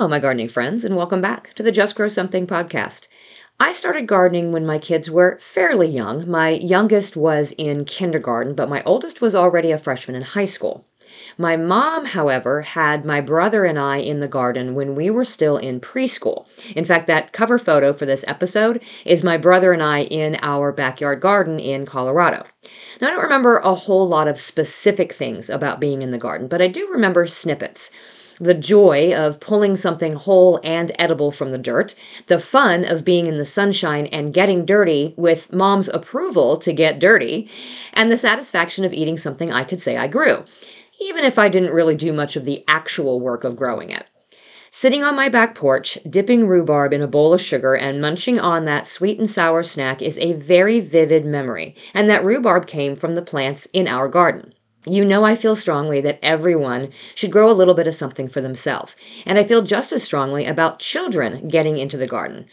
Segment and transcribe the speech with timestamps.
[0.00, 3.06] Hello, my gardening friends, and welcome back to the Just Grow Something podcast.
[3.60, 6.26] I started gardening when my kids were fairly young.
[6.26, 10.86] My youngest was in kindergarten, but my oldest was already a freshman in high school.
[11.36, 15.58] My mom, however, had my brother and I in the garden when we were still
[15.58, 16.46] in preschool.
[16.74, 20.72] In fact, that cover photo for this episode is my brother and I in our
[20.72, 22.46] backyard garden in Colorado.
[23.02, 26.48] Now, I don't remember a whole lot of specific things about being in the garden,
[26.48, 27.90] but I do remember snippets
[28.40, 31.94] the joy of pulling something whole and edible from the dirt,
[32.26, 36.98] the fun of being in the sunshine and getting dirty with mom's approval to get
[36.98, 37.50] dirty,
[37.92, 40.44] and the satisfaction of eating something I could say I grew,
[41.00, 44.06] even if I didn't really do much of the actual work of growing it.
[44.72, 48.64] Sitting on my back porch, dipping rhubarb in a bowl of sugar and munching on
[48.66, 53.16] that sweet and sour snack is a very vivid memory, and that rhubarb came from
[53.16, 54.54] the plants in our garden.
[54.86, 58.40] You know, I feel strongly that everyone should grow a little bit of something for
[58.40, 58.96] themselves.
[59.26, 62.46] And I feel just as strongly about children getting into the garden.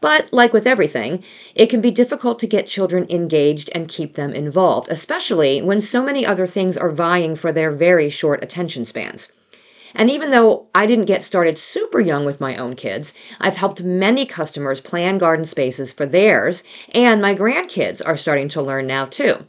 [0.00, 1.22] But like with everything,
[1.54, 6.02] it can be difficult to get children engaged and keep them involved, especially when so
[6.02, 9.30] many other things are vying for their very short attention spans.
[9.94, 13.82] And even though I didn't get started super young with my own kids, I've helped
[13.82, 16.62] many customers plan garden spaces for theirs,
[16.94, 19.44] and my grandkids are starting to learn now too.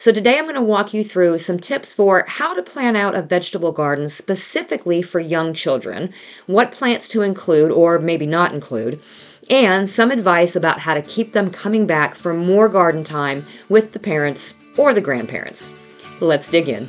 [0.00, 3.14] So today I'm going to walk you through some tips for how to plan out
[3.14, 6.14] a vegetable garden specifically for young children,
[6.46, 9.02] what plants to include or maybe not include,
[9.50, 13.92] and some advice about how to keep them coming back for more garden time with
[13.92, 15.70] the parents or the grandparents.
[16.18, 16.88] Let's dig in.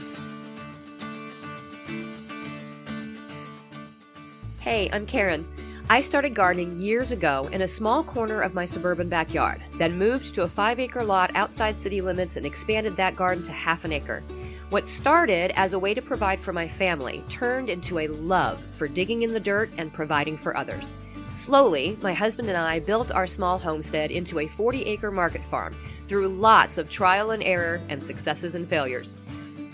[4.60, 5.46] Hey, I'm Karen.
[5.92, 10.34] I started gardening years ago in a small corner of my suburban backyard, then moved
[10.34, 13.92] to a five acre lot outside city limits and expanded that garden to half an
[13.92, 14.24] acre.
[14.70, 18.88] What started as a way to provide for my family turned into a love for
[18.88, 20.94] digging in the dirt and providing for others.
[21.36, 25.76] Slowly, my husband and I built our small homestead into a 40 acre market farm
[26.08, 29.18] through lots of trial and error and successes and failures.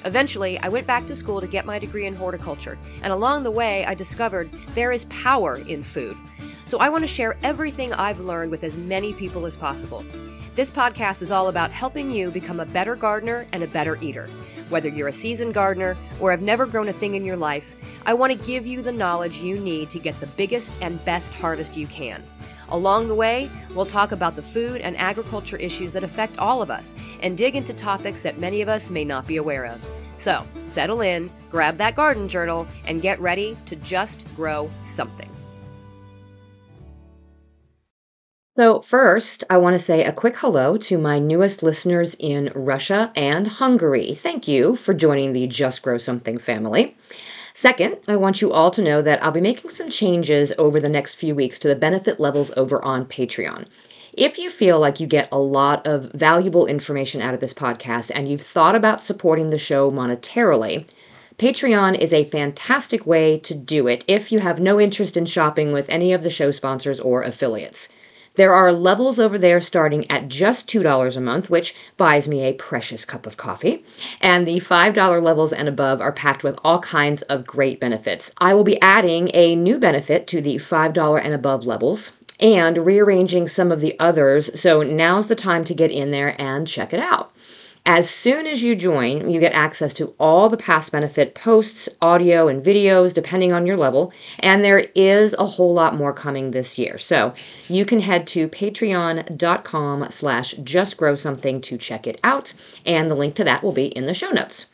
[0.05, 3.51] Eventually, I went back to school to get my degree in horticulture, and along the
[3.51, 6.15] way, I discovered there is power in food.
[6.65, 10.03] So I want to share everything I've learned with as many people as possible.
[10.55, 14.27] This podcast is all about helping you become a better gardener and a better eater.
[14.69, 17.75] Whether you're a seasoned gardener or have never grown a thing in your life,
[18.05, 21.31] I want to give you the knowledge you need to get the biggest and best
[21.31, 22.23] harvest you can.
[22.69, 26.69] Along the way, we'll talk about the food and agriculture issues that affect all of
[26.69, 29.89] us and dig into topics that many of us may not be aware of.
[30.17, 35.29] So, settle in, grab that garden journal, and get ready to just grow something.
[38.57, 43.11] So, first, I want to say a quick hello to my newest listeners in Russia
[43.16, 44.16] and Hungary.
[44.16, 46.97] Thank you for joining the Just Grow Something family.
[47.57, 50.88] Second, I want you all to know that I'll be making some changes over the
[50.88, 53.66] next few weeks to the benefit levels over on Patreon.
[54.13, 58.12] If you feel like you get a lot of valuable information out of this podcast
[58.13, 60.85] and you've thought about supporting the show monetarily,
[61.40, 65.74] Patreon is a fantastic way to do it if you have no interest in shopping
[65.74, 67.89] with any of the show sponsors or affiliates.
[68.37, 72.53] There are levels over there starting at just $2 a month, which buys me a
[72.53, 73.83] precious cup of coffee.
[74.21, 78.31] And the $5 levels and above are packed with all kinds of great benefits.
[78.37, 83.47] I will be adding a new benefit to the $5 and above levels and rearranging
[83.47, 84.59] some of the others.
[84.59, 87.31] So now's the time to get in there and check it out.
[87.89, 92.49] As soon as you join, you get access to all the past benefit posts, audio,
[92.49, 94.11] and videos, depending on your level.
[94.39, 96.97] And there is a whole lot more coming this year.
[96.97, 97.33] So
[97.69, 102.51] you can head to patreon.com slash justgrowsomething to check it out.
[102.85, 104.65] And the link to that will be in the show notes.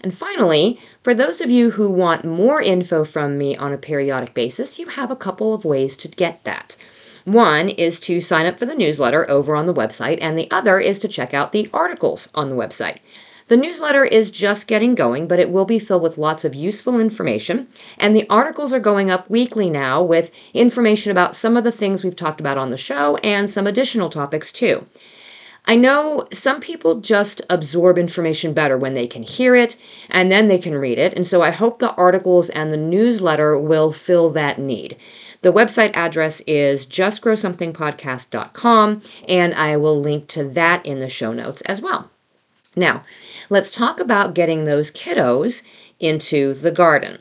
[0.00, 4.32] And finally, for those of you who want more info from me on a periodic
[4.34, 6.76] basis, you have a couple of ways to get that.
[7.28, 10.80] One is to sign up for the newsletter over on the website, and the other
[10.80, 13.00] is to check out the articles on the website.
[13.48, 16.98] The newsletter is just getting going, but it will be filled with lots of useful
[16.98, 17.68] information.
[17.98, 22.02] And the articles are going up weekly now with information about some of the things
[22.02, 24.86] we've talked about on the show and some additional topics too.
[25.66, 29.76] I know some people just absorb information better when they can hear it
[30.08, 31.12] and then they can read it.
[31.12, 34.96] And so I hope the articles and the newsletter will fill that need.
[35.40, 41.62] The website address is justgrowsomethingpodcast.com, and I will link to that in the show notes
[41.62, 42.10] as well.
[42.74, 43.04] Now,
[43.48, 45.62] let's talk about getting those kiddos
[46.00, 47.20] into the garden.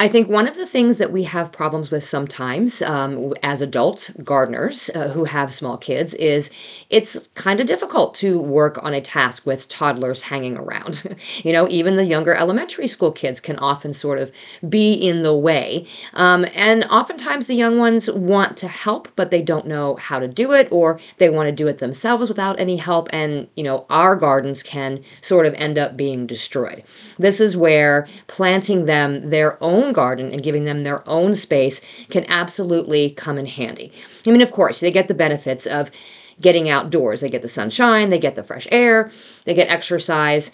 [0.00, 4.10] I think one of the things that we have problems with sometimes um, as adults,
[4.24, 6.50] gardeners uh, who have small kids, is
[6.90, 11.16] it's kind of difficult to work on a task with toddlers hanging around.
[11.44, 14.32] you know, even the younger elementary school kids can often sort of
[14.68, 15.86] be in the way.
[16.14, 20.26] Um, and oftentimes the young ones want to help, but they don't know how to
[20.26, 23.08] do it, or they want to do it themselves without any help.
[23.12, 26.82] And, you know, our gardens can sort of end up being destroyed.
[27.16, 31.80] This is where planting them their own own garden and giving them their own space
[32.10, 33.92] can absolutely come in handy.
[34.26, 35.90] I mean, of course, they get the benefits of
[36.40, 37.20] getting outdoors.
[37.20, 39.10] They get the sunshine, they get the fresh air,
[39.44, 40.50] they get exercise.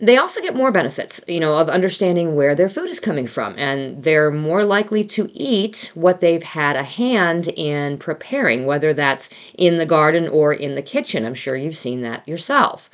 [0.00, 3.54] They also get more benefits, you know, of understanding where their food is coming from,
[3.56, 9.30] and they're more likely to eat what they've had a hand in preparing, whether that's
[9.56, 11.24] in the garden or in the kitchen.
[11.24, 12.90] I'm sure you've seen that yourself.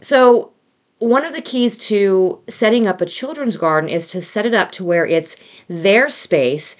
[0.00, 0.52] So,
[1.00, 4.70] one of the keys to setting up a children's garden is to set it up
[4.72, 5.36] to where it's
[5.66, 6.76] their space,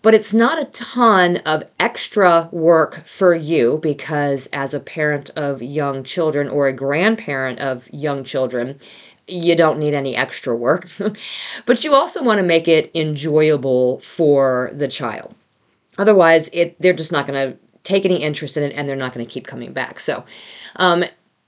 [0.00, 5.60] but it's not a ton of extra work for you because, as a parent of
[5.60, 8.78] young children or a grandparent of young children,
[9.26, 10.86] you don't need any extra work.
[11.66, 15.34] but you also want to make it enjoyable for the child.
[15.98, 19.12] Otherwise, it they're just not going to take any interest in it and they're not
[19.12, 19.98] going to keep coming back.
[19.98, 20.24] So,
[20.76, 21.04] um,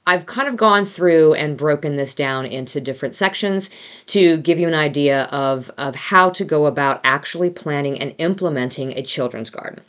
[0.09, 3.71] I've kind of gone through and broken this down into different sections
[4.07, 8.93] to give you an idea of, of how to go about actually planning and implementing
[8.93, 9.81] a children's garden.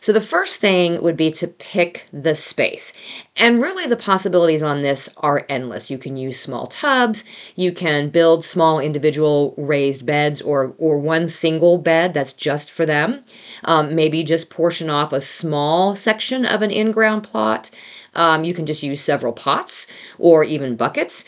[0.00, 2.92] So, the first thing would be to pick the space.
[3.36, 5.90] And really, the possibilities on this are endless.
[5.90, 7.24] You can use small tubs,
[7.56, 12.84] you can build small individual raised beds or, or one single bed that's just for
[12.84, 13.24] them.
[13.64, 17.70] Um, maybe just portion off a small section of an in ground plot.
[18.14, 19.86] Um, you can just use several pots
[20.18, 21.24] or even buckets.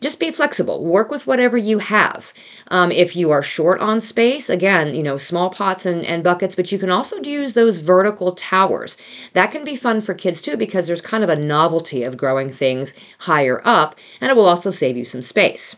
[0.00, 0.82] Just be flexible.
[0.82, 2.32] Work with whatever you have.
[2.68, 6.54] Um, if you are short on space, again, you know, small pots and, and buckets,
[6.54, 8.96] but you can also use those vertical towers.
[9.34, 12.50] That can be fun for kids too because there's kind of a novelty of growing
[12.50, 15.76] things higher up, and it will also save you some space.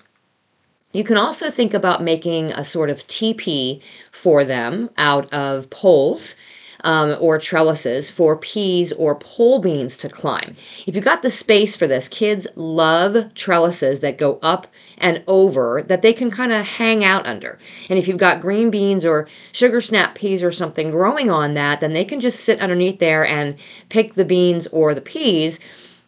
[0.92, 3.80] You can also think about making a sort of teepee
[4.10, 6.36] for them out of poles
[6.82, 10.56] um, or trellises for peas or pole beans to climb.
[10.86, 14.66] If you've got the space for this, kids love trellises that go up
[14.98, 17.58] and over that they can kind of hang out under.
[17.88, 21.80] And if you've got green beans or sugar snap peas or something growing on that,
[21.80, 23.56] then they can just sit underneath there and
[23.88, 25.60] pick the beans or the peas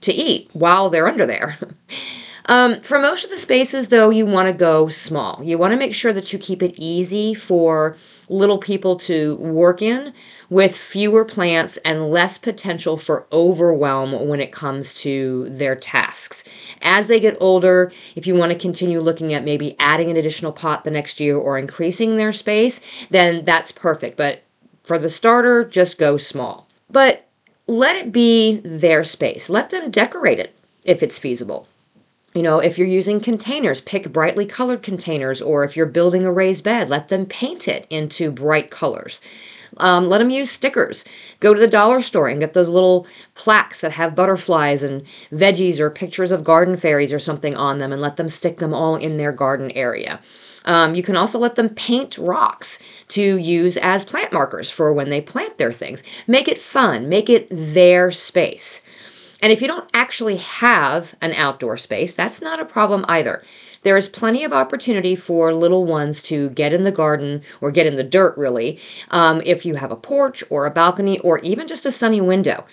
[0.02, 1.56] to eat while they're under there.
[2.46, 5.42] Um, for most of the spaces, though, you want to go small.
[5.42, 7.96] You want to make sure that you keep it easy for
[8.28, 10.12] little people to work in
[10.54, 16.44] with fewer plants and less potential for overwhelm when it comes to their tasks.
[16.80, 20.52] As they get older, if you want to continue looking at maybe adding an additional
[20.52, 22.80] pot the next year or increasing their space,
[23.10, 24.16] then that's perfect.
[24.16, 24.44] But
[24.84, 26.68] for the starter, just go small.
[26.88, 27.26] But
[27.66, 29.50] let it be their space.
[29.50, 30.54] Let them decorate it
[30.84, 31.66] if it's feasible.
[32.32, 36.32] You know, if you're using containers, pick brightly colored containers, or if you're building a
[36.32, 39.20] raised bed, let them paint it into bright colors.
[39.78, 41.04] Um, let them use stickers.
[41.40, 45.80] Go to the dollar store and get those little plaques that have butterflies and veggies
[45.80, 48.96] or pictures of garden fairies or something on them and let them stick them all
[48.96, 50.20] in their garden area.
[50.64, 52.78] Um, you can also let them paint rocks
[53.08, 56.02] to use as plant markers for when they plant their things.
[56.26, 58.80] Make it fun, make it their space.
[59.42, 63.42] And if you don't actually have an outdoor space, that's not a problem either.
[63.84, 67.86] There is plenty of opportunity for little ones to get in the garden or get
[67.86, 71.68] in the dirt, really, um, if you have a porch or a balcony or even
[71.68, 72.64] just a sunny window.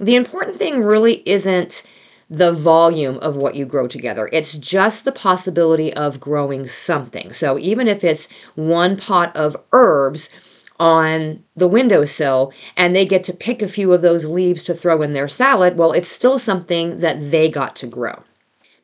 [0.00, 1.84] The important thing really isn't
[2.28, 4.28] the volume of what you grow together.
[4.32, 7.32] It's just the possibility of growing something.
[7.32, 10.30] So even if it's one pot of herbs
[10.80, 15.02] on the windowsill and they get to pick a few of those leaves to throw
[15.02, 18.24] in their salad, well, it's still something that they got to grow.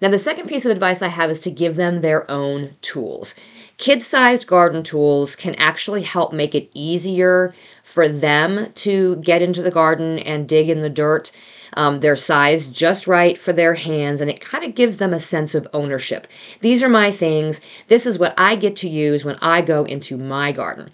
[0.01, 3.35] Now, the second piece of advice I have is to give them their own tools.
[3.79, 9.63] Kid sized garden tools can actually help make it easier for them to get into
[9.63, 11.33] the garden and dig in the dirt.
[11.75, 15.21] Um, they're sized just right for their hands, and it kind of gives them a
[15.21, 16.27] sense of ownership.
[16.61, 17.61] These are my things.
[17.89, 20.91] This is what I get to use when I go into my garden.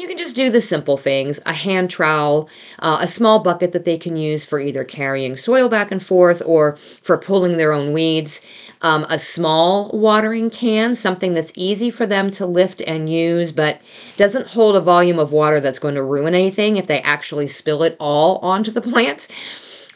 [0.00, 3.84] You can just do the simple things a hand trowel, uh, a small bucket that
[3.84, 7.92] they can use for either carrying soil back and forth or for pulling their own
[7.92, 8.40] weeds,
[8.80, 13.82] um, a small watering can, something that's easy for them to lift and use, but
[14.16, 17.82] doesn't hold a volume of water that's going to ruin anything if they actually spill
[17.82, 19.28] it all onto the plant.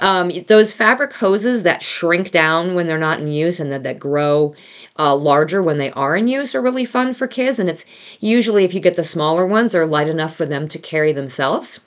[0.01, 3.99] Um, those fabric hoses that shrink down when they're not in use and that, that
[3.99, 4.55] grow
[4.99, 7.59] uh, larger when they are in use are really fun for kids.
[7.59, 7.85] And it's
[8.21, 11.81] usually, if you get the smaller ones, they're light enough for them to carry themselves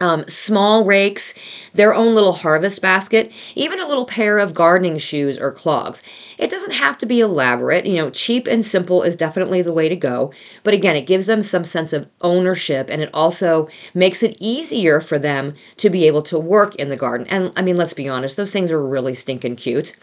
[0.00, 1.34] um, small rakes,
[1.72, 6.02] their own little harvest basket, even a little pair of gardening shoes or clogs.
[6.36, 7.86] It doesn't have to be elaborate.
[7.86, 10.32] You know, cheap and simple is definitely the way to go.
[10.64, 15.00] But again, it gives them some sense of ownership and it also makes it easier
[15.00, 17.26] for them to be able to work in the garden.
[17.28, 19.96] And I mean, let's be honest, those things are really stinking cute.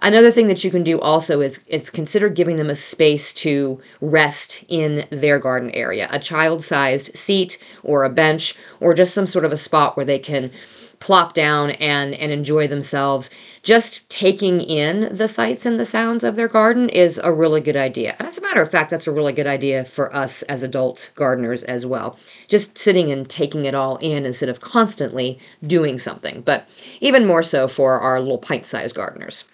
[0.00, 3.80] Another thing that you can do also is is consider giving them a space to
[4.00, 9.44] rest in their garden area, a child-sized seat or a bench or just some sort
[9.44, 10.52] of a spot where they can
[11.00, 13.28] plop down and and enjoy themselves.
[13.64, 17.76] Just taking in the sights and the sounds of their garden is a really good
[17.76, 18.14] idea.
[18.20, 21.10] And as a matter of fact, that's a really good idea for us as adult
[21.16, 22.16] gardeners as well.
[22.46, 26.42] Just sitting and taking it all in instead of constantly doing something.
[26.42, 26.68] But
[27.00, 29.44] even more so for our little pint-sized gardeners.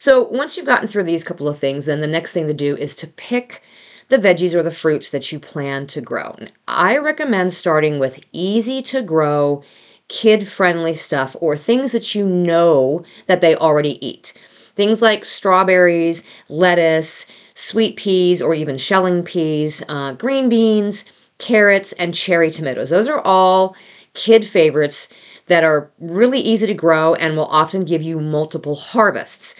[0.00, 2.76] So once you've gotten through these couple of things, then the next thing to do
[2.76, 3.64] is to pick
[4.10, 6.36] the veggies or the fruits that you plan to grow.
[6.68, 9.64] I recommend starting with easy to grow,
[10.06, 14.34] kid friendly stuff or things that you know that they already eat.
[14.76, 21.06] Things like strawberries, lettuce, sweet peas, or even shelling peas, uh, green beans,
[21.38, 22.90] carrots, and cherry tomatoes.
[22.90, 23.74] Those are all
[24.14, 25.08] kid favorites
[25.48, 29.56] that are really easy to grow and will often give you multiple harvests.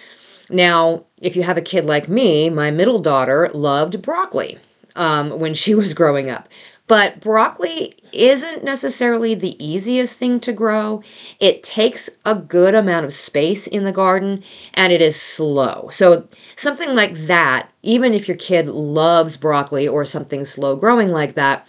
[0.50, 4.58] Now, if you have a kid like me, my middle daughter loved broccoli
[4.96, 6.48] um, when she was growing up.
[6.86, 11.02] But broccoli isn't necessarily the easiest thing to grow.
[11.38, 15.90] It takes a good amount of space in the garden and it is slow.
[15.92, 16.26] So,
[16.56, 21.66] something like that, even if your kid loves broccoli or something slow growing like that,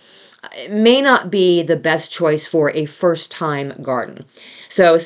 [0.69, 4.23] may not be the best choice for a first time garden.
[4.69, 4.97] So,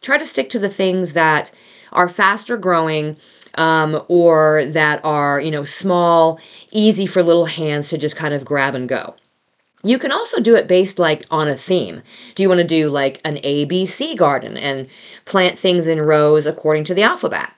[0.00, 1.52] try to stick to the things that
[1.92, 3.16] are faster growing
[3.54, 8.44] um, or that are, you know, small, easy for little hands to just kind of
[8.44, 9.14] grab and go.
[9.82, 12.02] You can also do it based like on a theme.
[12.34, 14.88] Do you want to do like an ABC garden and
[15.24, 17.50] plant things in rows according to the alphabet?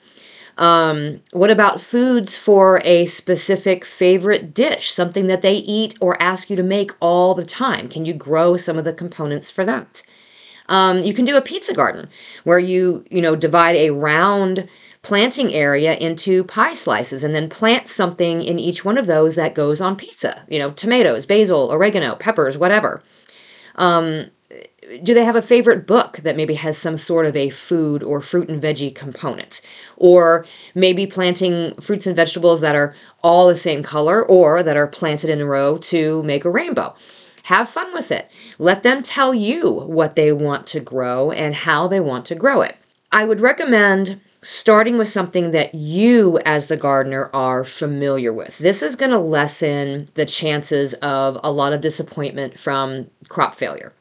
[0.58, 6.50] Um, what about foods for a specific favorite dish, something that they eat or ask
[6.50, 7.88] you to make all the time?
[7.88, 10.02] Can you grow some of the components for that?
[10.72, 12.08] Um, you can do a pizza garden
[12.44, 14.66] where you, you know, divide a round
[15.02, 19.54] planting area into pie slices and then plant something in each one of those that
[19.54, 20.42] goes on pizza.
[20.48, 23.02] You know, tomatoes, basil, oregano, peppers, whatever.
[23.76, 24.30] Um,
[25.02, 28.22] do they have a favorite book that maybe has some sort of a food or
[28.22, 29.60] fruit and veggie component?
[29.98, 34.86] Or maybe planting fruits and vegetables that are all the same color or that are
[34.86, 36.94] planted in a row to make a rainbow.
[37.44, 38.30] Have fun with it.
[38.58, 42.62] Let them tell you what they want to grow and how they want to grow
[42.62, 42.76] it.
[43.10, 48.58] I would recommend starting with something that you, as the gardener, are familiar with.
[48.58, 53.92] This is going to lessen the chances of a lot of disappointment from crop failure.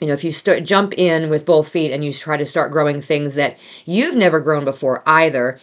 [0.00, 2.72] You know, if you start jump in with both feet and you try to start
[2.72, 5.60] growing things that you've never grown before either,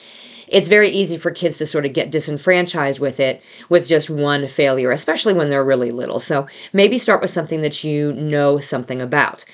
[0.48, 4.48] it's very easy for kids to sort of get disenfranchised with it with just one
[4.48, 6.20] failure, especially when they're really little.
[6.20, 9.46] So maybe start with something that you know something about.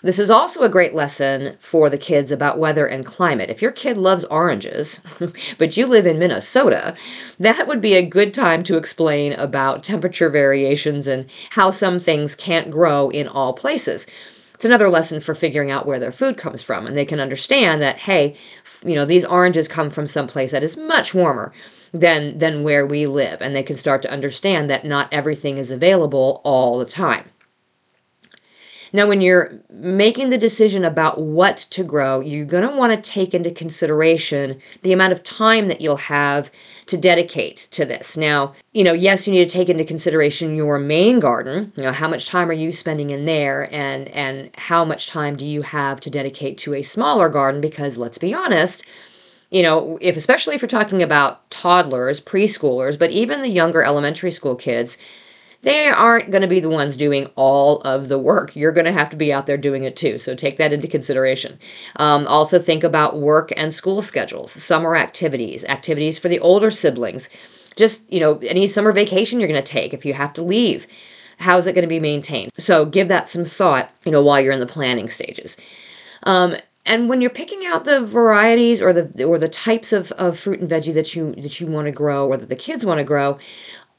[0.00, 3.50] This is also a great lesson for the kids about weather and climate.
[3.50, 5.00] If your kid loves oranges,
[5.58, 6.94] but you live in Minnesota,
[7.40, 12.36] that would be a good time to explain about temperature variations and how some things
[12.36, 14.06] can't grow in all places.
[14.58, 17.80] It's another lesson for figuring out where their food comes from, and they can understand
[17.80, 18.34] that, hey,
[18.84, 21.52] you know, these oranges come from some place that is much warmer
[21.94, 25.70] than than where we live, and they can start to understand that not everything is
[25.70, 27.30] available all the time.
[28.92, 33.10] Now, when you're making the decision about what to grow, you're going to want to
[33.10, 36.50] take into consideration the amount of time that you'll have
[36.86, 38.16] to dedicate to this.
[38.16, 41.72] Now, you know, yes, you need to take into consideration your main garden.
[41.76, 45.36] You know, how much time are you spending in there and and how much time
[45.36, 48.84] do you have to dedicate to a smaller garden because let's be honest,
[49.50, 54.30] you know, if especially if you're talking about toddlers, preschoolers, but even the younger elementary
[54.30, 54.96] school kids,
[55.62, 58.54] they aren't going to be the ones doing all of the work.
[58.54, 60.18] You're going to have to be out there doing it too.
[60.18, 61.58] So take that into consideration.
[61.96, 67.28] Um, also, think about work and school schedules, summer activities, activities for the older siblings.
[67.76, 70.86] Just, you know, any summer vacation you're going to take if you have to leave.
[71.38, 72.50] How is it going to be maintained?
[72.58, 75.56] So give that some thought, you know, while you're in the planning stages.
[76.24, 76.56] Um,
[76.88, 80.60] and when you're picking out the varieties or the or the types of, of fruit
[80.60, 83.04] and veggie that you that you want to grow or that the kids want to
[83.04, 83.38] grow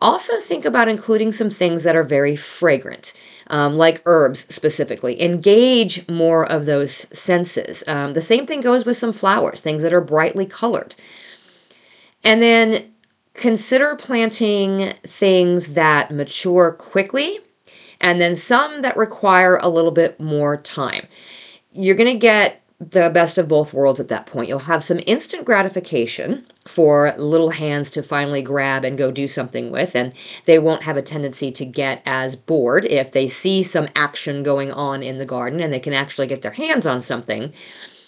[0.02, 3.14] Also, think about including some things that are very fragrant.
[3.48, 5.20] Um, like herbs specifically.
[5.20, 7.84] Engage more of those senses.
[7.88, 10.94] Um, the same thing goes with some flowers, things that are brightly colored.
[12.24, 12.94] And then
[13.34, 17.40] consider planting things that mature quickly
[18.02, 21.08] and then some that require a little bit more time.
[21.72, 24.48] You're going to get the best of both worlds at that point.
[24.48, 29.70] You'll have some instant gratification for little hands to finally grab and go do something
[29.70, 30.14] with, and
[30.46, 34.72] they won't have a tendency to get as bored if they see some action going
[34.72, 37.52] on in the garden and they can actually get their hands on something.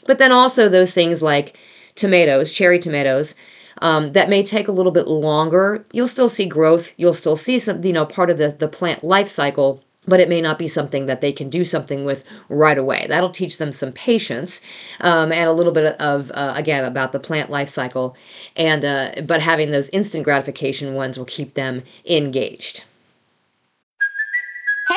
[0.05, 1.57] But then also those things like
[1.95, 3.35] tomatoes, cherry tomatoes,
[3.81, 5.83] um, that may take a little bit longer.
[5.91, 6.93] You'll still see growth.
[6.97, 10.29] You'll still see some, you know, part of the, the plant life cycle but it
[10.29, 13.05] may not be something that they can do something with right away.
[13.07, 14.61] That'll teach them some patience
[14.99, 18.15] um, and a little bit of uh, again about the plant life cycle,
[18.55, 22.83] and uh, but having those instant gratification ones will keep them engaged.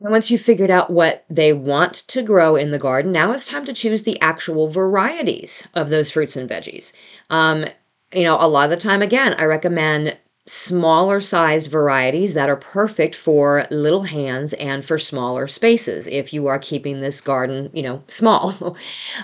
[0.00, 3.46] And once you've figured out what they want to grow in the garden, now it's
[3.46, 6.92] time to choose the actual varieties of those fruits and veggies.
[7.30, 7.64] Um,
[8.12, 12.56] you know, a lot of the time, again, I recommend smaller sized varieties that are
[12.56, 17.82] perfect for little hands and for smaller spaces if you are keeping this garden, you
[17.82, 18.76] know, small.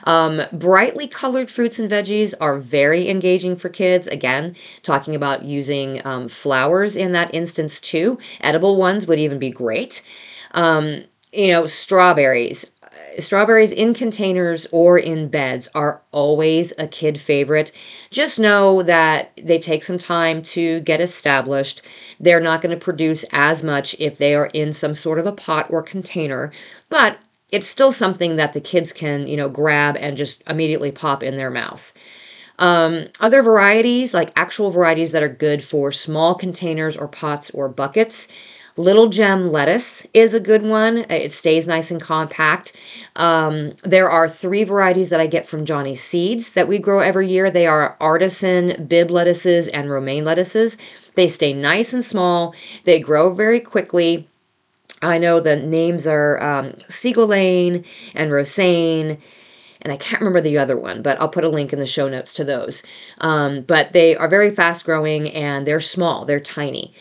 [0.05, 4.07] um, brightly colored fruits and veggies are very engaging for kids.
[4.07, 8.19] Again, talking about using um, flowers in that instance too.
[8.41, 10.03] Edible ones would even be great.
[10.53, 12.71] Um, you know, strawberries.
[13.19, 17.73] Strawberries in containers or in beds are always a kid favorite.
[18.11, 21.83] Just know that they take some time to get established.
[22.21, 25.33] They're not going to produce as much if they are in some sort of a
[25.33, 26.53] pot or container,
[26.89, 27.19] but
[27.51, 31.37] it's still something that the kids can, you know, grab and just immediately pop in
[31.37, 31.93] their mouth.
[32.61, 37.69] Um, other varieties, like actual varieties that are good for small containers or pots or
[37.69, 38.29] buckets,
[38.81, 41.05] Little gem lettuce is a good one.
[41.11, 42.73] It stays nice and compact.
[43.15, 47.29] Um, there are three varieties that I get from Johnny Seeds that we grow every
[47.29, 47.51] year.
[47.51, 50.79] They are artisan Bibb lettuces and romaine lettuces.
[51.15, 52.55] They stay nice and small.
[52.85, 54.27] They grow very quickly.
[55.03, 59.19] I know the names are um, Lane and Rosaine
[59.83, 62.09] and I can't remember the other one, but I'll put a link in the show
[62.09, 62.83] notes to those.
[63.19, 66.93] Um, but they are very fast growing and they're small, they're tiny.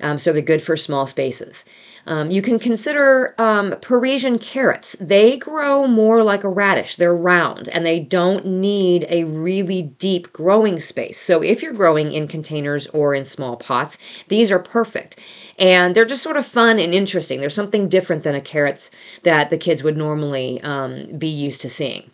[0.00, 1.64] Um, so they're good for small spaces.
[2.06, 4.96] Um, you can consider um, Parisian carrots.
[5.00, 6.96] They grow more like a radish.
[6.96, 11.20] They're round and they don't need a really deep growing space.
[11.20, 15.18] So if you're growing in containers or in small pots, these are perfect.
[15.58, 17.40] And they're just sort of fun and interesting.
[17.40, 18.90] There's something different than a carrots
[19.24, 22.10] that the kids would normally um, be used to seeing.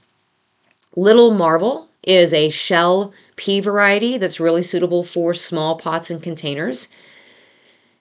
[0.96, 6.88] Little Marvel is a shell pea variety that's really suitable for small pots and containers.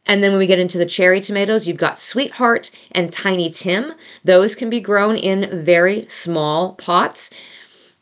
[0.06, 3.94] And then when we get into the cherry tomatoes, you've got Sweetheart and Tiny Tim.
[4.24, 7.30] Those can be grown in very small pots.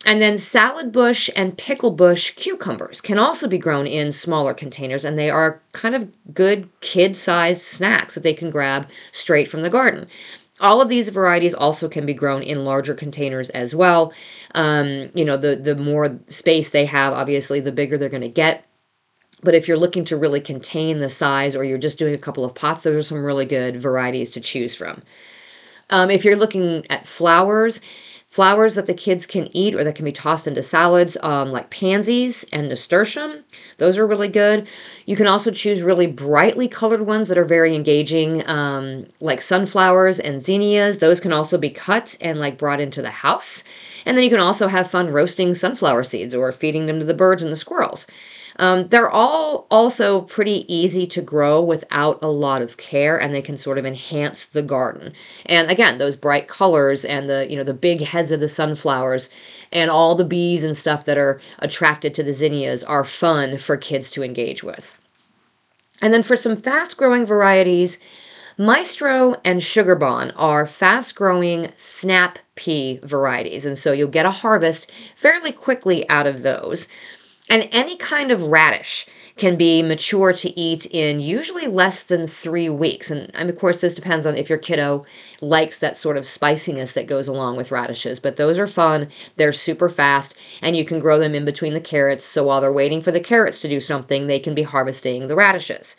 [0.04, 5.06] And then salad bush and pickle bush cucumbers can also be grown in smaller containers,
[5.06, 9.62] and they are kind of good kid sized snacks that they can grab straight from
[9.62, 10.08] the garden.
[10.60, 14.12] All of these varieties also can be grown in larger containers as well.
[14.56, 18.30] Um, you know, the, the more space they have, obviously, the bigger they're going to
[18.30, 18.66] get.
[19.44, 22.46] But if you're looking to really contain the size or you're just doing a couple
[22.46, 25.02] of pots, those are some really good varieties to choose from.
[25.90, 27.82] Um, if you're looking at flowers,
[28.28, 31.70] flowers that the kids can eat or that can be tossed into salads, um, like
[31.70, 33.44] pansies and nasturtium,
[33.76, 34.68] those are really good.
[35.06, 40.18] You can also choose really brightly colored ones that are very engaging, um, like sunflowers
[40.20, 41.00] and zinnias.
[41.00, 43.66] Those can also be cut and like brought into the house.
[44.06, 47.14] And then you can also have fun roasting sunflower seeds or feeding them to the
[47.14, 48.08] birds and the squirrels.
[48.62, 53.42] Um, they're all also pretty easy to grow without a lot of care, and they
[53.42, 55.14] can sort of enhance the garden.
[55.48, 59.32] And again, those bright colors and the you know the big heads of the sunflowers
[59.72, 63.78] and all the bees and stuff that are attracted to the zinnias are fun for
[63.78, 64.96] kids to engage with.
[66.00, 67.98] And then for some fast growing varieties,
[68.60, 74.92] Maestro and Sugarbon are fast growing snap pea varieties, and so you'll get a harvest
[75.16, 76.88] fairly quickly out of those.
[77.50, 82.70] And any kind of radish can be mature to eat in usually less than three
[82.70, 83.10] weeks.
[83.10, 85.06] And, and, of course, this depends on if your kiddo
[85.42, 88.20] likes that sort of spiciness that goes along with radishes.
[88.20, 91.82] But those are fun, they're super fast, and you can grow them in between the
[91.82, 92.24] carrots.
[92.24, 95.36] So while they're waiting for the carrots to do something, they can be harvesting the
[95.36, 95.96] radishes.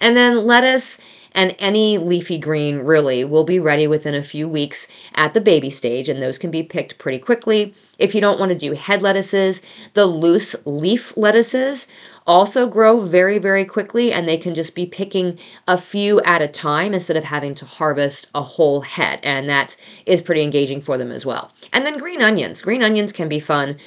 [0.00, 0.98] And then lettuce
[1.38, 5.70] and any leafy green really will be ready within a few weeks at the baby
[5.70, 7.72] stage, and those can be picked pretty quickly.
[8.00, 9.62] If you don't want to do head lettuces,
[9.94, 11.86] the loose leaf lettuces
[12.26, 16.48] also grow very, very quickly, and they can just be picking a few at a
[16.48, 20.98] time instead of having to harvest a whole head, and that is pretty engaging for
[20.98, 21.52] them as well.
[21.72, 22.62] And then green onions.
[22.62, 23.78] Green onions can be fun.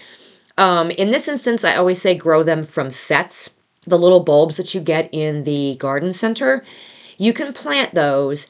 [0.58, 3.50] Um, in this instance, I always say grow them from sets
[3.88, 6.64] the little bulbs that you get in the garden center
[7.22, 8.48] you can plant those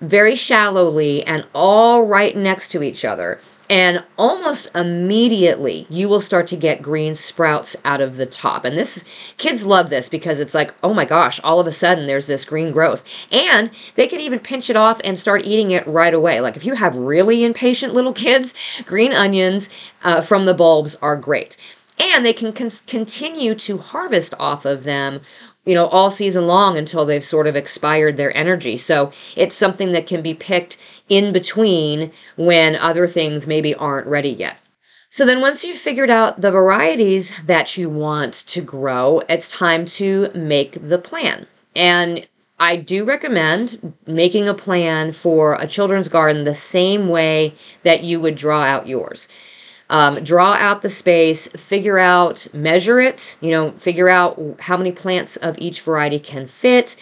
[0.00, 3.40] very shallowly and all right next to each other.
[3.68, 8.64] And almost immediately, you will start to get green sprouts out of the top.
[8.64, 9.04] And this
[9.38, 12.44] kids love this because it's like, oh my gosh, all of a sudden there's this
[12.44, 13.02] green growth.
[13.32, 16.40] And they can even pinch it off and start eating it right away.
[16.40, 19.70] Like if you have really impatient little kids, green onions
[20.04, 21.56] uh, from the bulbs are great
[21.98, 25.20] and they can con- continue to harvest off of them
[25.64, 28.76] you know, all season long until they've sort of expired their energy.
[28.76, 30.76] So it's something that can be picked
[31.08, 34.58] in between when other things maybe aren't ready yet.
[35.10, 39.86] So then once you've figured out the varieties that you want to grow, it's time
[39.86, 41.46] to make the plan.
[41.76, 42.26] And
[42.58, 47.52] I do recommend making a plan for a children's garden the same way
[47.84, 49.28] that you would draw out yours.
[49.90, 54.92] Um, draw out the space, figure out, measure it, you know, figure out how many
[54.92, 56.96] plants of each variety can fit.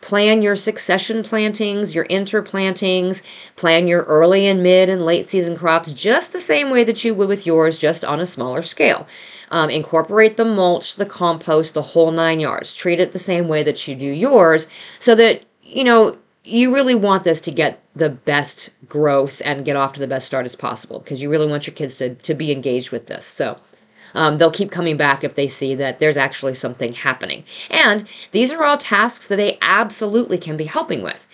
[0.00, 3.22] Plan your succession plantings, your interplantings,
[3.56, 7.14] plan your early and mid and late season crops just the same way that you
[7.14, 9.06] would with yours, just on a smaller scale.
[9.50, 12.74] Um, incorporate the mulch, the compost, the whole nine yards.
[12.74, 16.94] Treat it the same way that you do yours so that, you know, you really
[16.94, 20.54] want this to get the best growth and get off to the best start as
[20.54, 23.26] possible because you really want your kids to, to be engaged with this.
[23.26, 23.58] So
[24.14, 27.42] um, they'll keep coming back if they see that there's actually something happening.
[27.68, 31.26] And these are all tasks that they absolutely can be helping with.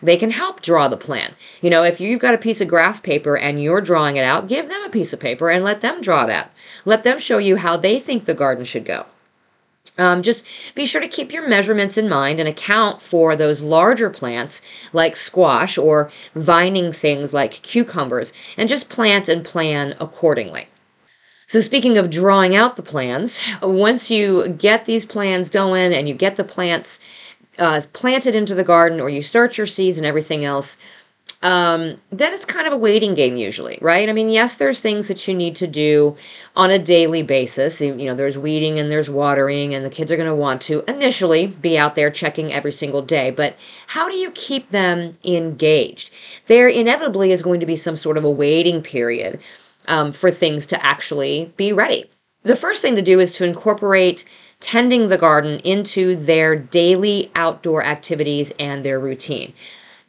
[0.00, 1.34] They can help draw the plan.
[1.60, 4.48] You know, if you've got a piece of graph paper and you're drawing it out,
[4.48, 6.50] give them a piece of paper and let them draw it out.
[6.84, 9.06] Let them show you how they think the garden should go.
[9.98, 14.08] Um, just be sure to keep your measurements in mind and account for those larger
[14.08, 14.62] plants
[14.94, 20.68] like squash or vining things like cucumbers and just plant and plan accordingly.
[21.46, 26.14] So, speaking of drawing out the plans, once you get these plans going and you
[26.14, 26.98] get the plants
[27.58, 30.78] uh, planted into the garden or you start your seeds and everything else,
[31.42, 34.08] um, then it's kind of a waiting game usually, right?
[34.08, 36.16] I mean, yes, there's things that you need to do
[36.54, 37.80] on a daily basis.
[37.80, 40.84] You know, there's weeding and there's watering, and the kids are going to want to
[40.88, 43.32] initially be out there checking every single day.
[43.32, 43.56] But
[43.88, 46.12] how do you keep them engaged?
[46.46, 49.40] There inevitably is going to be some sort of a waiting period
[49.88, 52.08] um, for things to actually be ready.
[52.44, 54.24] The first thing to do is to incorporate
[54.60, 59.52] tending the garden into their daily outdoor activities and their routine.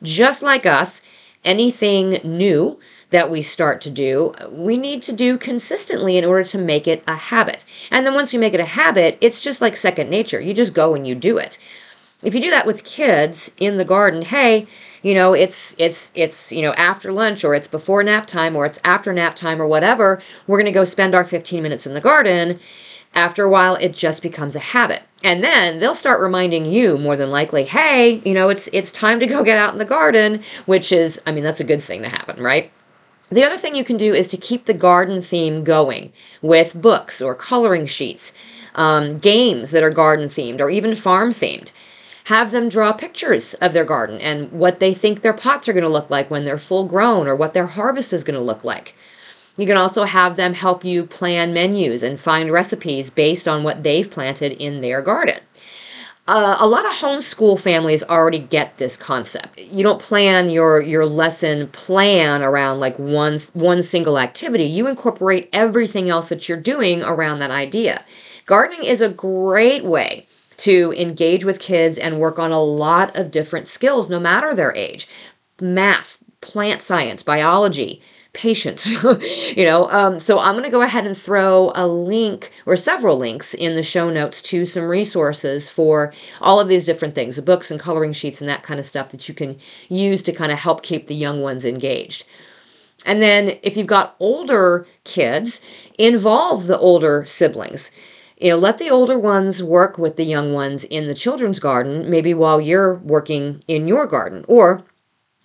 [0.04, 1.02] Just like us,
[1.46, 2.80] anything new
[3.12, 7.04] that we start to do, we need to do consistently in order to make it
[7.08, 7.63] a habit.
[7.92, 10.42] And then once you make it a habit, it's just like second nature.
[10.42, 11.60] You just go and you do it.
[12.24, 14.66] If you do that with kids in the garden, hey,
[15.04, 18.66] you know, it's it's it's, you know, after lunch or it's before nap time or
[18.66, 21.94] it's after nap time or whatever, we're going to go spend our 15 minutes in
[21.94, 22.60] the garden
[23.15, 25.04] after a while, it just becomes a habit.
[25.23, 29.19] And then they'll start reminding you more than likely, hey, you know, it's it's time
[29.19, 32.02] to go get out in the garden, which is, I mean, that's a good thing
[32.02, 32.71] to happen, right?
[33.30, 37.21] The other thing you can do is to keep the garden theme going with books
[37.21, 38.34] or coloring sheets,
[38.76, 41.71] um, games that are garden themed or even farm themed.
[42.26, 45.84] Have them draw pictures of their garden and what they think their pots are going
[45.84, 48.63] to look like when they're full grown or what their harvest is going to look
[48.63, 48.95] like.
[49.58, 53.84] You can also have them help you plan menus and find recipes based on what
[53.84, 55.39] they've planted in their garden.
[56.26, 59.60] Uh, a lot of homeschool families already get this concept.
[59.60, 64.63] You don't plan your your lesson plan around like one one single activity.
[64.63, 68.06] You incorporate everything else that you're doing around that idea.
[68.46, 70.26] Gardening is a great way
[70.58, 74.74] to engage with kids and work on a lot of different skills no matter their
[74.76, 75.10] age.
[75.60, 78.02] Math, plant science, biology,
[78.34, 78.91] patience
[79.56, 79.88] you know?
[79.89, 83.76] Um, so i'm going to go ahead and throw a link or several links in
[83.76, 87.80] the show notes to some resources for all of these different things the books and
[87.80, 89.58] coloring sheets and that kind of stuff that you can
[89.89, 92.26] use to kind of help keep the young ones engaged.
[93.06, 95.62] And then if you've got older kids
[95.98, 97.91] involve the older siblings.
[98.38, 102.10] You know, let the older ones work with the young ones in the children's garden,
[102.10, 104.84] maybe while you're working in your garden, or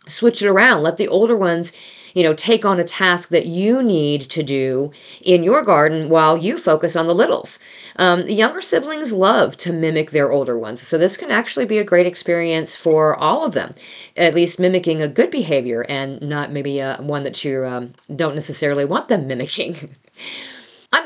[0.09, 0.83] switch it around.
[0.83, 1.73] Let the older ones
[2.15, 4.91] you know, take on a task that you need to do
[5.23, 7.61] in your garden while you focus on the littles.
[7.97, 11.79] Um, the younger siblings love to mimic their older ones, so this can actually be
[11.79, 13.75] a great experience for all of them,
[14.17, 18.35] at least mimicking a good behavior and not maybe a, one that you um, don't
[18.35, 19.95] necessarily want them mimicking.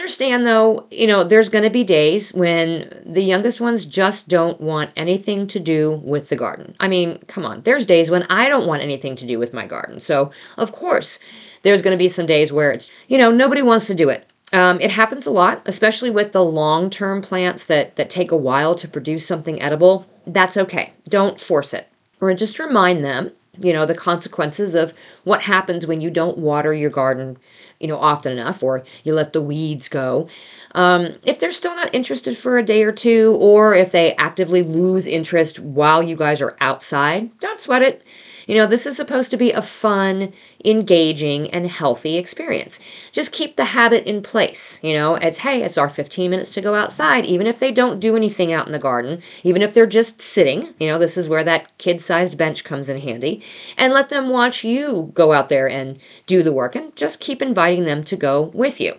[0.03, 4.61] Understand though, you know, there's going to be days when the youngest ones just don't
[4.61, 6.75] want anything to do with the garden.
[6.81, 9.65] I mean, come on, there's days when I don't want anything to do with my
[9.65, 10.01] garden.
[10.01, 11.21] So, of course,
[11.63, 14.27] there's going to be some days where it's, you know, nobody wants to do it.
[14.53, 18.37] Um, it happens a lot, especially with the long term plants that, that take a
[18.37, 20.05] while to produce something edible.
[20.27, 20.93] That's okay.
[21.11, 21.87] Don't force it.
[22.21, 26.73] Or just remind them, you know, the consequences of what happens when you don't water
[26.73, 27.37] your garden
[27.83, 30.29] you know, often enough, or you let the weeds go.
[30.75, 34.63] Um, if they're still not interested for a day or two, or if they actively
[34.63, 38.03] lose interest while you guys are outside, don't sweat it.
[38.47, 40.33] You know, this is supposed to be a fun,
[40.65, 42.81] engaging, and healthy experience.
[43.13, 44.79] Just keep the habit in place.
[44.83, 48.01] You know, it's hey, it's our 15 minutes to go outside, even if they don't
[48.01, 50.75] do anything out in the garden, even if they're just sitting.
[50.81, 53.43] You know, this is where that kid sized bench comes in handy.
[53.77, 57.43] And let them watch you go out there and do the work, and just keep
[57.43, 58.95] inviting them to go with you.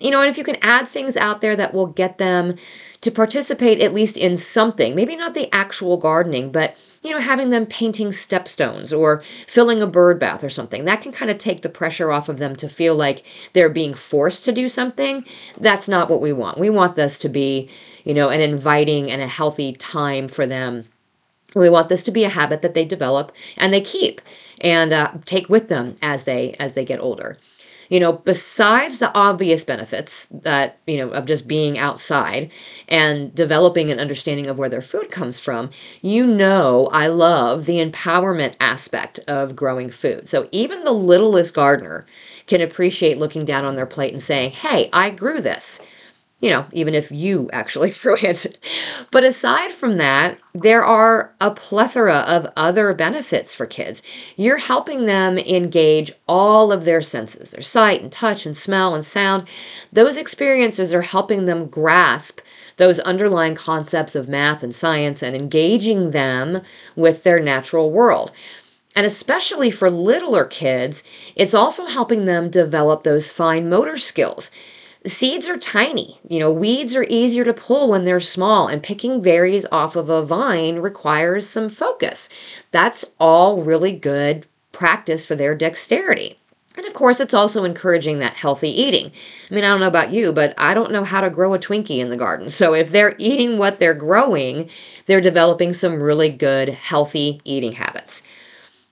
[0.00, 2.54] You know, and if you can add things out there that will get them
[3.00, 7.50] to participate at least in something, maybe not the actual gardening, but you know, having
[7.50, 10.84] them painting stepstones or filling a bird bath or something.
[10.84, 13.94] That can kind of take the pressure off of them to feel like they're being
[13.94, 15.24] forced to do something.
[15.58, 16.58] That's not what we want.
[16.58, 17.70] We want this to be,
[18.04, 20.84] you know, an inviting and a healthy time for them.
[21.54, 24.20] We want this to be a habit that they develop and they keep
[24.60, 27.38] and uh, take with them as they as they get older
[27.88, 32.50] you know, besides the obvious benefits that, you know, of just being outside
[32.88, 35.70] and developing an understanding of where their food comes from,
[36.02, 40.28] you know, I love the empowerment aspect of growing food.
[40.28, 42.06] So even the littlest gardener
[42.46, 45.80] can appreciate looking down on their plate and saying, hey, I grew this
[46.40, 48.58] you know, even if you actually threw it.
[49.10, 54.02] But aside from that, there are a plethora of other benefits for kids.
[54.36, 59.04] You're helping them engage all of their senses their sight and touch and smell and
[59.04, 59.48] sound.
[59.92, 62.40] Those experiences are helping them grasp
[62.76, 66.62] those underlying concepts of math and science and engaging them
[66.94, 68.30] with their natural world.
[68.94, 71.02] And especially for littler kids,
[71.34, 74.52] it's also helping them develop those fine motor skills
[75.08, 76.20] Seeds are tiny.
[76.28, 80.10] You know, weeds are easier to pull when they're small, and picking berries off of
[80.10, 82.28] a vine requires some focus.
[82.70, 86.38] That's all really good practice for their dexterity.
[86.76, 89.10] And of course, it's also encouraging that healthy eating.
[89.50, 91.58] I mean, I don't know about you, but I don't know how to grow a
[91.58, 92.50] Twinkie in the garden.
[92.50, 94.70] So if they're eating what they're growing,
[95.06, 98.22] they're developing some really good, healthy eating habits.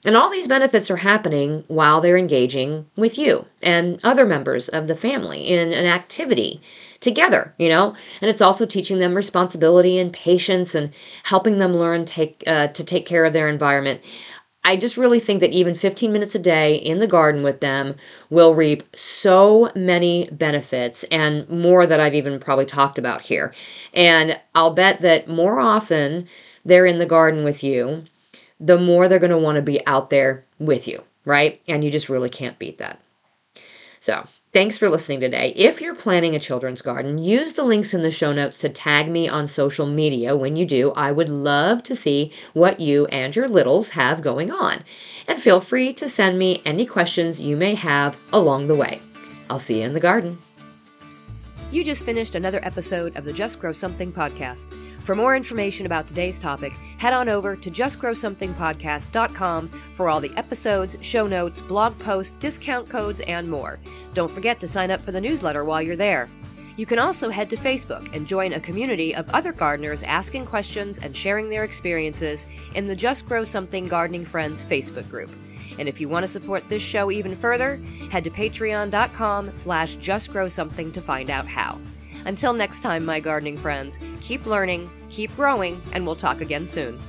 [0.06, 4.86] And all these benefits are happening while they're engaging with you and other members of
[4.86, 6.62] the family in an activity
[7.00, 7.92] together, you know?
[8.20, 12.84] And it's also teaching them responsibility and patience and helping them learn take uh, to
[12.84, 14.00] take care of their environment.
[14.62, 17.96] I just really think that even 15 minutes a day in the garden with them
[18.30, 23.52] will reap so many benefits and more that I've even probably talked about here.
[23.92, 26.28] And I'll bet that more often
[26.64, 28.04] they're in the garden with you
[28.60, 31.60] the more they're going to want to be out there with you, right?
[31.68, 33.00] And you just really can't beat that.
[34.00, 35.52] So, thanks for listening today.
[35.56, 39.08] If you're planning a children's garden, use the links in the show notes to tag
[39.08, 40.92] me on social media when you do.
[40.92, 44.84] I would love to see what you and your littles have going on.
[45.26, 49.00] And feel free to send me any questions you may have along the way.
[49.50, 50.38] I'll see you in the garden.
[51.76, 54.72] You just finished another episode of the Just Grow Something podcast.
[55.02, 60.96] For more information about today's topic, head on over to justgrowsomethingpodcast.com for all the episodes,
[61.02, 63.78] show notes, blog posts, discount codes, and more.
[64.14, 66.30] Don't forget to sign up for the newsletter while you're there.
[66.78, 70.98] You can also head to Facebook and join a community of other gardeners asking questions
[71.00, 75.30] and sharing their experiences in the Just Grow Something Gardening Friends Facebook group.
[75.78, 77.76] And if you want to support this show even further,
[78.10, 81.78] head to patreon.com slash justgrowsomething to find out how.
[82.24, 87.00] Until next time, my gardening friends, keep learning, keep growing, and we'll talk again soon.